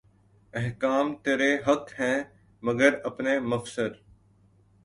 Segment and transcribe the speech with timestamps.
[0.53, 2.17] احکام ترے حق ہیں
[2.63, 3.91] مگر اپنے مفسر